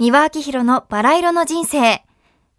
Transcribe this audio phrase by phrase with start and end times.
[0.00, 2.02] 三輪明宏のバラ色の人生。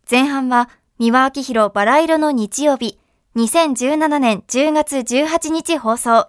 [0.07, 2.99] 前半は三輪明宏バラ色の日曜日、
[3.35, 6.27] 2017年10月18日放送。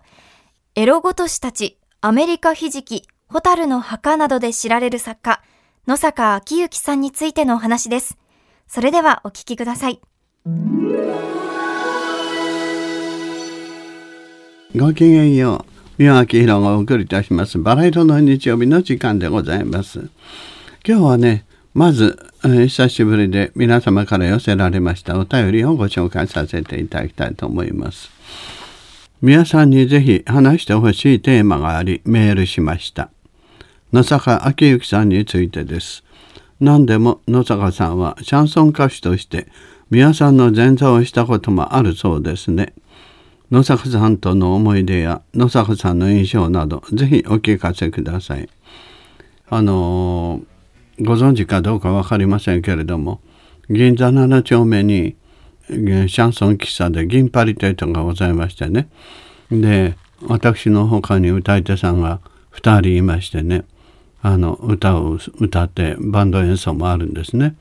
[0.75, 5.43] エロごとしたち、アメリカひじき、ホタルの墓などで知られる作家、
[5.87, 8.17] 野坂昭之さんについてのお話です。
[8.67, 10.01] それではお聞きください。
[14.75, 15.73] ごきげんよう。
[15.99, 17.59] 三輪明宏がお送りいたします。
[17.59, 20.09] バラ色の日曜日の時間でございます。
[20.85, 28.11] 今日はね、まず、えー、久しぶりで皆様から寄せられましたお便りをご紹介させていただきたいと思います。
[29.21, 33.11] 皆さんにぜひ話してほしいテーマがありメールしました。
[33.93, 36.03] 野坂昭之さんについてです。
[36.59, 39.47] 何でも野坂さんはシャンソン歌手として
[39.89, 42.75] 皆さんの前座をしたこともあるそうですね。
[43.53, 48.49] 野坂さんとの思い出や野坂さんの印象などぜひお聞かせください。
[49.49, 50.52] あのー
[51.01, 53.21] ご存知かどうか分かりませんけれども
[53.71, 55.17] 銀座7丁目に
[55.69, 58.89] シャンソン喫茶で銀パリテとがございましてね
[59.51, 62.21] で私の他に歌い手さんが
[62.53, 63.65] 2人いましてね
[64.23, 67.57] あの歌を歌ってバンド演奏もあるんですね。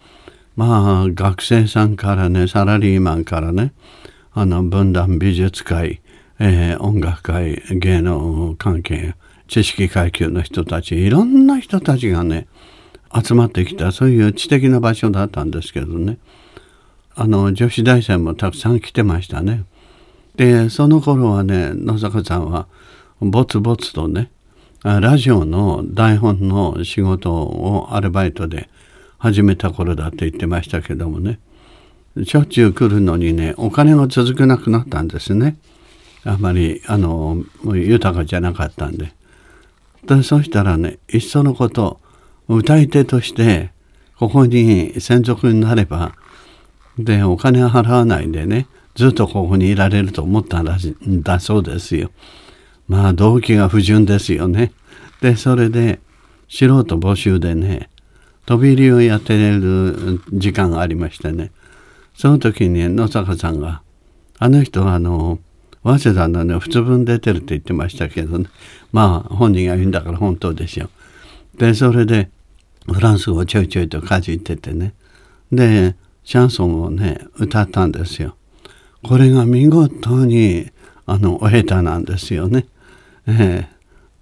[0.56, 3.74] まあ学生さんからねサラリーマンからね
[4.34, 6.02] あの分断美術界、
[6.40, 9.16] えー、音楽界芸能関係
[9.48, 12.48] 知識階級の人たちいろんな人たちがね
[13.24, 16.18] 集まってきたそういう知的な場所だったんですけどね。
[17.14, 19.66] あの女子大生もたくさん来てましたね。
[20.36, 22.68] でその頃はね野坂さんは
[23.20, 24.32] ぼつぼつとね
[24.84, 28.70] ラジオの台本の仕事をアルバイトで
[29.18, 31.40] 始めた頃だって言ってましたけどもね。
[32.26, 35.58] しょっちゅう来るのにねお金が続かなくなったんですね。
[36.24, 39.14] あまりあの豊かじゃなかったんで。
[40.06, 42.00] でそしたらねいっそのこと
[42.56, 43.72] 歌い手として
[44.18, 46.16] ここに専属になれば
[46.98, 52.12] でお金払わないでねずっとここにいられると思ったらしいだそうですよ。
[52.88, 54.74] まあ動機が不純ですよね。
[55.22, 56.00] でそれで
[56.50, 57.90] 素人募集でね
[58.46, 61.52] 飛び入りをやってる時間がありましてね
[62.14, 63.82] その時に野坂さんが
[64.40, 65.40] あの人はあの
[65.84, 68.50] 早稲田のね普通分出てるって言ってましたけどね
[68.92, 70.90] まあ本人が言うんだから本当ですよ。
[71.58, 72.30] でそれで
[72.88, 74.94] フランス語をちょいちょいとかじっててね
[75.52, 78.36] でシャンソンをね歌ったんですよ。
[79.04, 80.70] これが見事に
[81.06, 82.68] あのお下手なんですよね。
[83.28, 83.68] え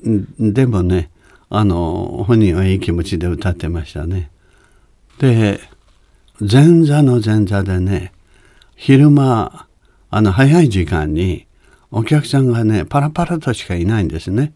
[0.03, 1.09] ー、でもね
[1.49, 4.31] あの本人はいい気持ちで歌ってましたね。
[5.19, 5.59] で
[6.39, 8.13] 前座の前座でね
[8.75, 9.67] 昼間
[10.09, 11.45] あの早い時間に
[11.91, 14.53] お客さんがねパラパラとしかいないんですね。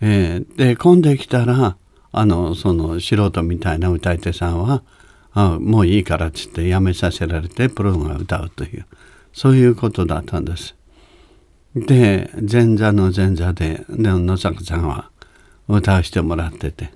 [0.00, 1.76] えー、で混んできたら
[2.12, 4.82] あのその素人みたいな歌い手さんは
[5.32, 8.86] あもういいからっつってやめさせられてプロが歌うという
[9.32, 10.74] そういうことだったんです。
[11.76, 15.10] で前座の前座で野坂さんは
[15.68, 16.90] 歌わしてもらってて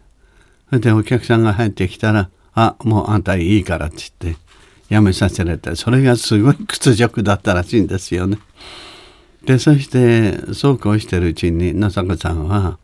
[0.70, 4.36] それでお客さんが入ってきたら「あもうあんたいいから」っつって
[4.88, 8.38] やめさせられてそれがすごい屈辱だったらしいんですよね。
[9.44, 12.78] でそしてそうこうしてるうちに野坂さんは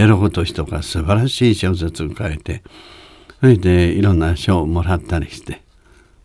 [0.00, 2.62] エロごとしとか素晴らしい小説を書いて
[3.40, 5.60] それでいろんな賞をもらったりして。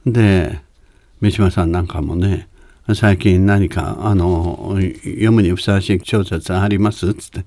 [0.06, 0.62] で
[1.20, 2.48] 三島さんなんかもね
[2.94, 7.46] 最近何かあの読むにふさわしい小説ありますっつって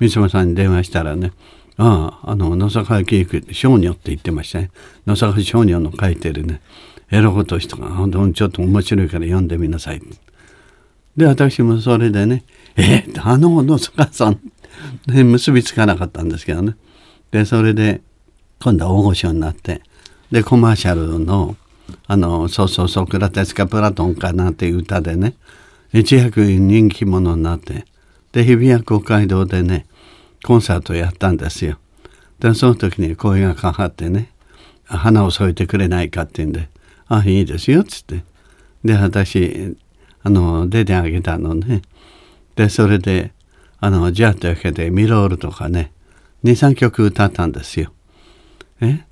[0.00, 1.32] 三島さんに電話したらね
[1.76, 4.70] あああの野坂喜育少女って言ってましたね。
[5.06, 6.60] 野坂少女の書いてるね
[7.10, 10.02] エロごとしとか本当にちょっと面白いから読んでみなさい
[11.16, 12.44] で私もそれでね
[12.76, 14.40] えあの野坂さん
[15.06, 16.76] で結びつかなかったんですけどね。
[17.30, 18.00] でそれで
[18.60, 19.82] 今度は大御所になって
[20.30, 21.56] でコマーシャルの
[22.06, 25.34] 「あのそうそうソクラテスかプラトンかな」っていう歌でね
[25.92, 27.86] 一躍人気者になって
[28.32, 29.86] で日比谷公会堂でね
[30.44, 31.78] コンサートやったんですよ。
[32.40, 34.30] でその時に声がかかってね
[34.84, 36.68] 花を添えてくれないかって言うんで
[37.08, 38.24] 「あいいですよ」っつって。
[38.84, 39.76] で私
[40.22, 41.82] あの出てあげたのね。
[42.54, 43.32] でそれで
[43.80, 45.92] あの、じゃあというわけで、ミロールとかね、
[46.44, 47.92] 2、3曲歌ったんですよ。
[48.80, 49.04] え？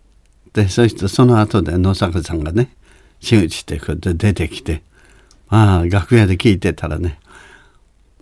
[0.52, 2.74] で、そしてその後で野坂さんがね、
[3.20, 4.82] 真打ちってことで出てきて、
[5.48, 7.18] まあ、楽屋で聞いてたらね、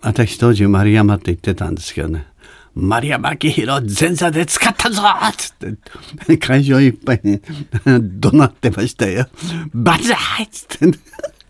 [0.01, 2.27] 私当時丸山って言ってたんですけどね、
[2.75, 7.41] 丸山明宏前座で使ったぞっつって、会場いっぱいに
[8.19, 9.27] 怒鳴ってましたよ。
[9.73, 10.97] バチだーつって、ね、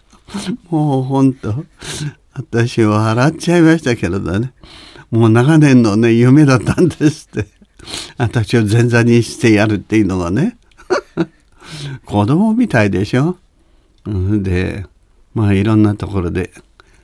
[0.70, 1.66] もう本当
[2.36, 4.54] 私は笑っちゃいましたけれどね。
[5.10, 7.48] もう長年のね、夢だったんですって。
[8.18, 10.58] 私を前座にしてやるっていうのがね。
[12.06, 13.38] 子供みたいでしょ、
[14.06, 14.86] で
[15.34, 16.52] まあいろんなところで。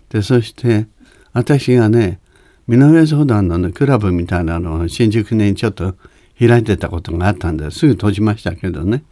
[0.10, 0.88] でそして
[1.31, 2.19] 私がね
[2.68, 5.95] 身の上相談の、ね、クラブみたいなのを新宿にちょっと
[6.38, 9.04] 開いてたことがあったんですぐ閉じましたけどね。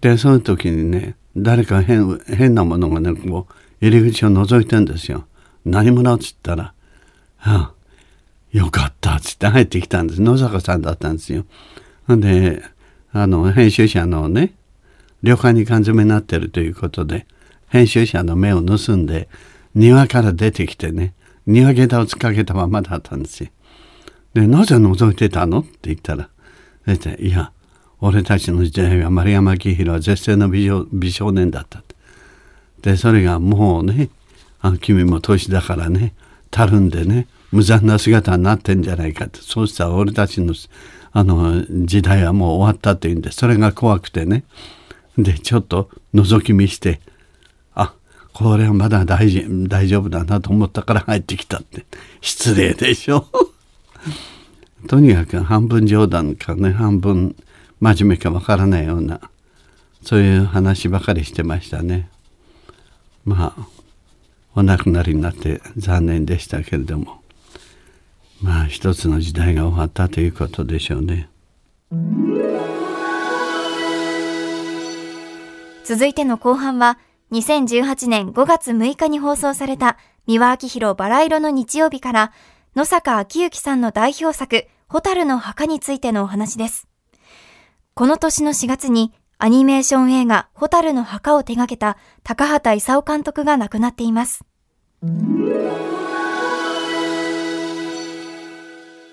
[0.00, 5.26] でその時にね誰か変変なものがねこう入り口を覗いてんですよ
[5.64, 6.72] 何者っつったら
[7.40, 7.72] 「ああ
[8.52, 11.44] よかった」っつって入ってきたんです野坂さんだったんですよ
[12.08, 12.62] で
[13.12, 14.54] あの編集者のね
[15.22, 17.26] 旅館に缶詰になってるということで
[17.68, 19.28] 編集者の目を盗んで
[19.74, 21.14] 庭から出てきてね
[21.46, 23.50] 庭下駄をつかけたままだったんですよ。
[24.34, 26.28] で、なぜ覗いてたのって言ったら、
[27.18, 27.52] いや、
[28.00, 31.82] 俺たちの時代は丸山明宏は絶世の美美少年だった。
[32.82, 34.08] で、それがもうね、
[34.60, 36.14] あ君も年だからね、
[36.50, 39.40] たるんでね、無残な姿になってんじゃないかって。
[39.42, 40.54] そうしたら俺たちの
[41.12, 44.44] あの時代はもう終わったって言うんで、それが怖くてね。
[45.18, 47.00] で、ちょっと覗き見して
[47.74, 47.94] あ、
[48.32, 49.28] これはまだ大
[49.68, 51.84] 大丈夫だなと思ったから入ってきたって
[52.20, 53.26] 失礼でしょ
[54.88, 57.36] とにかく半分冗談かね半分
[57.80, 59.20] 真面目かわからないような
[60.02, 62.08] そういう話ばかりしてましたね
[63.30, 63.68] まあ
[64.56, 67.22] お亡くなりになって残念でしたけれども
[68.42, 71.28] まあ一つの時代が終わったということでしょうね
[75.84, 76.98] 続いての後半は
[77.30, 82.32] 2018年5月6日に放送された三輪明宏バラ色の日曜日から
[82.74, 86.88] 野坂昭之さんの代表作ホタルの墓についてのお話です。
[87.94, 89.12] この年の4月に
[89.42, 94.44] アニメーション映画ホタルの墓を手掛けた高畑勲監督が亡くなっています。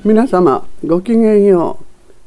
[0.03, 1.79] 皆様ごきげんよ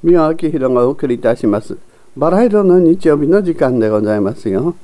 [0.03, 1.77] う三輪明宏がお送りいたします
[2.17, 4.75] バラ色の日曜日の時間でございますよ。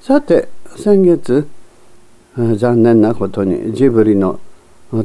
[0.00, 1.46] さて先月
[2.34, 4.40] 残念なことにジブリの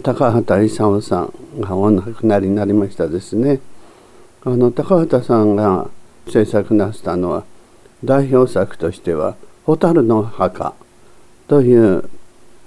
[0.01, 3.59] 高畑勲さんがお亡くなりになりましたですね。
[4.45, 5.89] あの高畑さんが
[6.27, 7.43] 制作なしたのは
[8.03, 9.35] 代表作としては
[9.65, 10.73] 「蛍の墓」
[11.47, 12.03] という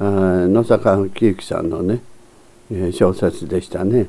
[0.01, 2.01] 野坂喜之さんのね
[2.93, 4.09] 小説でしたね。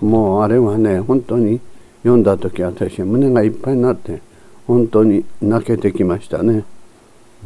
[0.00, 1.60] もうあれはね本当に
[2.02, 4.20] 読んだ時私は胸がいっぱいになって
[4.66, 6.64] 本当に泣けてきましたね。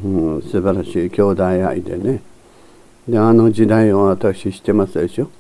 [0.05, 0.09] う
[0.39, 2.23] ん、素晴らしい兄弟愛でね
[3.09, 5.31] であの時代を私知ってますでしょ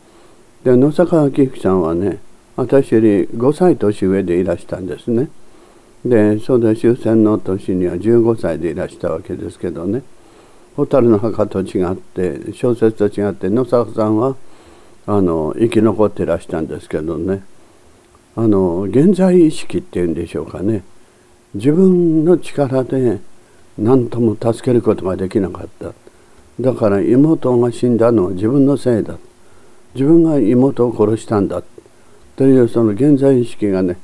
[0.64, 2.20] で野坂昭之さんはね
[2.56, 5.28] 私より5歳年上でいらしたんですね
[6.08, 10.02] でそれで終戦の年には15歳でいらしたわけですけどね。
[10.76, 14.36] 蛍の墓と違って小説と違って野坂さんは
[15.06, 17.42] あの生き残ってらしたんですけどね。
[18.36, 20.84] あの現在意識っていうんでしょうかね。
[21.54, 23.20] 自分の力で
[23.78, 25.92] 何とも助けることができなかった。
[26.60, 29.16] だから妹が死んだのは自分のせいだ。
[29.94, 31.62] 自分が妹を殺したんだ。
[32.36, 33.96] というその現在意識がね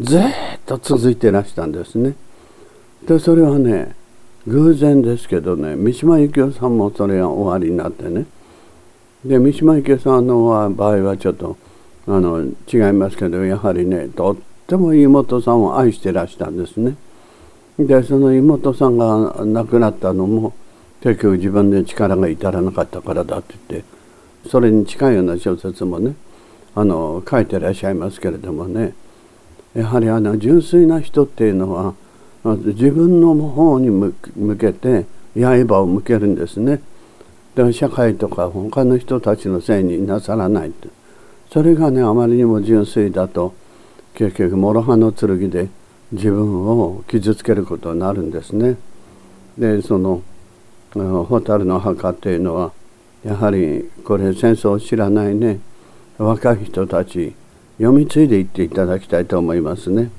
[0.00, 0.22] ずっ
[0.64, 2.14] と続いてらしたんですね
[3.06, 3.94] でそれはね
[4.46, 8.26] 偶然ですけどね三島由紀夫さんもそれが終わりになってね
[9.24, 11.56] で三島由紀夫さんの場合はちょっと
[12.06, 14.36] あの違いますけどやはりねとっ
[14.66, 16.96] ても妹さんを愛してらしたんですね。
[17.78, 20.54] でその妹さんが亡くなったのも
[21.00, 26.14] 結局自分で力が至らなかったからだって言ってそれに近いような小説もね
[26.74, 28.94] あの書いてらっしゃいますけれどもね
[29.78, 31.94] やはりあの純粋な人っていうのは
[32.42, 34.12] 自分の方に向
[34.58, 36.80] けて刃を向けるんですね。
[37.54, 40.88] で社会とか他の人たちのせいになさらないって
[41.52, 43.54] それがねあまりにも純粋だと
[44.14, 45.68] 結局諸刃の剣で
[46.10, 48.76] 自分を傷つけることになるんですね。
[49.56, 50.22] でその
[50.92, 52.72] 蛍の墓っていうのは
[53.24, 55.60] やはりこれ戦争を知らないね
[56.18, 57.34] 若い人たち
[57.78, 60.10] 読み継いでいっていただきたいと思いますね。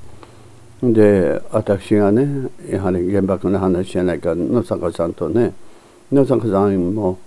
[0.82, 5.52] で私がねやはり原爆の話じゃないか野坂さんとね
[6.10, 7.18] 野坂さんも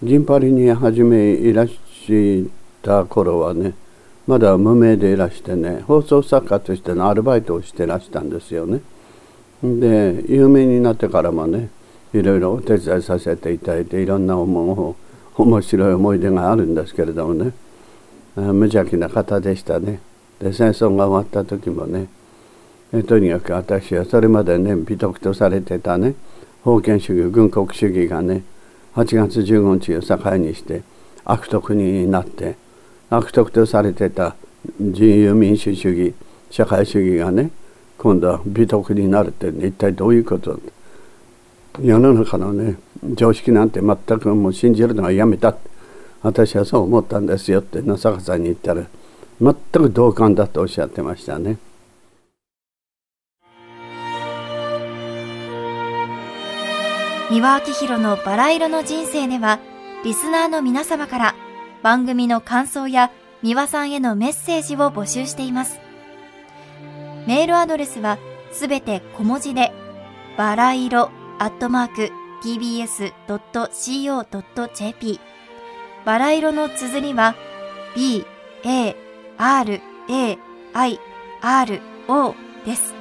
[0.00, 2.48] 銀パリに初めいらし
[2.80, 3.74] た頃はね
[4.26, 8.80] まだ無名でいらしてね放送作家としてのアルバイトをしてらしたんですよね。
[9.62, 11.70] で有名になってからもね
[12.14, 14.94] いろいろお手伝いさせていただいていろんな面
[15.60, 17.52] 白い思い出があるんですけれどもね
[18.36, 20.00] 無邪気な方でしたね。
[20.40, 22.08] で戦争が終わった時もね
[23.06, 26.14] とにかく私はそれまでね美徳とされてたね
[26.64, 28.42] 封建主義軍国主義がね
[28.94, 30.82] 8月15日を境にして
[31.24, 32.56] 悪徳になって
[33.08, 34.34] 悪徳とされてた
[34.78, 36.14] 自由民主主義
[36.50, 37.50] 社会主義がね
[37.98, 40.58] 今度は美徳になるって一体どういうこと？
[41.80, 42.76] 世の中のね
[43.14, 45.56] 常識なんて全くもう信じるのはやめた
[46.22, 48.86] 私はそう思ったんですよって野坂さんに言ったら
[49.40, 51.58] 全く同感だとおっしゃってましたね。
[57.30, 59.58] 三輪明宏のバラ色の人生では
[60.04, 61.34] リスナーの皆様から
[61.82, 63.10] 番組の感想や
[63.42, 65.80] 三輪さんへのメッセージを募集しています。
[67.26, 68.18] メールアドレスは
[68.52, 69.72] すべて小文字で、
[70.36, 72.10] バラ色アットマーク
[72.44, 73.12] tbs.co.jp
[76.04, 77.34] バラ色の綴りは
[77.94, 78.26] b,
[78.64, 78.96] a,
[79.38, 80.38] r, a,
[80.74, 81.00] i,
[81.40, 82.94] r, o です。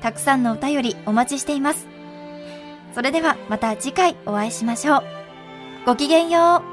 [0.00, 1.88] たくさんのお便りお待ちしています。
[2.94, 5.02] それではまた次回お会いしましょう。
[5.86, 6.69] ごきげんよう。